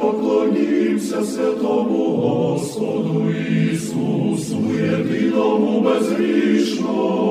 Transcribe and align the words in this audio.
Поклонімся 0.00 1.24
святому 1.24 2.16
Господу 2.16 3.30
Ісусу, 3.72 4.58
єдиному 4.80 5.80
безгрішному, 5.80 7.28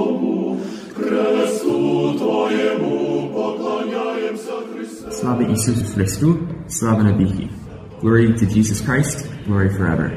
Христу 0.94 2.13
Твоєму 2.18 3.29
поклоняємося 3.33 4.52
Христе. 4.73 5.12
Слава 5.12 5.44
Ісусу 5.44 5.86
Христу, 5.94 6.38
слава 6.68 7.04
навіки. 7.04 7.49
Glory 8.04 8.28
to 8.39 8.46
Jesus 8.55 8.79
Christ, 8.88 9.18
glory 9.48 9.70
forever. 9.77 10.07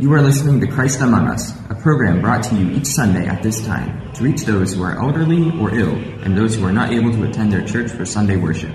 You 0.00 0.08
are 0.16 0.24
listening 0.30 0.56
to 0.62 0.68
Christ 0.76 0.98
Among 1.06 1.26
Us, 1.34 1.44
a 1.74 1.76
program 1.86 2.16
brought 2.24 2.42
to 2.48 2.54
you 2.60 2.66
each 2.76 2.90
Sunday 2.98 3.24
at 3.34 3.40
this 3.46 3.58
time 3.70 3.90
to 4.14 4.20
reach 4.28 4.42
those 4.52 4.68
who 4.74 4.82
are 4.88 4.96
elderly 5.04 5.42
or 5.60 5.68
ill 5.82 5.96
and 6.24 6.30
those 6.38 6.52
who 6.56 6.62
are 6.68 6.76
not 6.80 6.88
able 6.96 7.12
to 7.16 7.22
attend 7.28 7.48
their 7.54 7.64
church 7.72 7.90
for 7.96 8.04
Sunday 8.16 8.36
worship. 8.46 8.74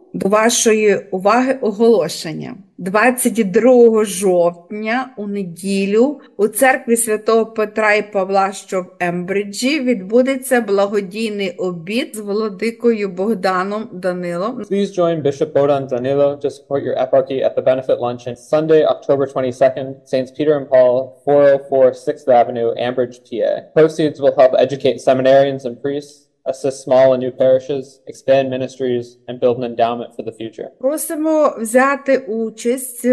До 0.13 0.29
вашої 0.29 0.97
уваги 1.11 1.57
оголошення. 1.61 2.55
22 2.77 4.05
жовтня 4.05 5.09
у 5.17 5.27
неділю 5.27 6.19
у 6.37 6.47
церкві 6.47 6.97
святого 6.97 7.45
Петра 7.45 7.93
і 7.93 8.11
Павла, 8.11 8.51
що 8.51 8.81
в 8.81 8.85
Ембриджі, 8.99 9.79
відбудеться 9.79 10.61
благодійний 10.61 11.51
обід 11.51 12.15
з 12.15 12.19
владикою 12.19 13.09
Богданом 13.09 13.89
Данилом. 13.93 14.61
Please 14.71 14.99
join 14.99 15.23
Bishop 15.23 15.53
Bodan 15.53 15.87
Danilo 15.87 16.37
to 16.43 16.49
support 16.49 16.83
your 16.83 16.95
eparchy 17.05 17.37
at 17.47 17.55
the 17.55 17.63
benefit 17.71 17.97
luncheon 17.99 18.35
Sunday, 18.35 18.81
October 18.95 19.25
22nd, 19.33 19.87
Saints 20.11 20.31
Peter 20.37 20.53
and 20.59 20.67
Paul, 20.73 20.95
404 21.25 21.91
6th 21.91 22.27
Avenue, 22.41 22.69
Ambridge, 22.87 23.17
PA. 23.27 23.51
Proceeds 23.75 24.19
will 24.23 24.35
help 24.41 24.51
educate 24.65 24.97
seminarians 25.09 25.63
and 25.67 25.75
priests, 25.83 26.15
assist 26.51 26.77
small 26.87 27.07
and 27.13 27.21
new 27.25 27.33
parishes, 27.43 27.83
expand 28.11 28.45
ministries, 28.49 29.05
and 29.27 29.39
build 29.41 29.57
an 29.59 29.65
endowment 29.71 30.09
for 30.15 30.23
the 30.27 30.35
future. 30.39 30.67
Просимо 30.79 31.55
взяти 31.59 32.17
участь 32.17 33.07